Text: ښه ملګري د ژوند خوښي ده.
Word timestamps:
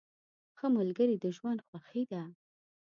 ښه 0.57 0.67
ملګري 0.77 1.15
د 1.19 1.25
ژوند 1.37 1.59
خوښي 1.67 2.03
ده. 2.11 2.21